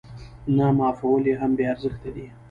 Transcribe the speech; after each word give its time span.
نه 0.55 0.65
معافول 0.77 1.23
يې 1.29 1.35
هم 1.41 1.51
بې 1.57 1.65
ارزښته 1.73 2.09
دي. 2.15 2.25